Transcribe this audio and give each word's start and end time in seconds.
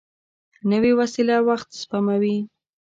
نوې 0.69 0.91
وسېله 0.99 1.37
وخت 1.49 1.69
سپموي 1.81 2.37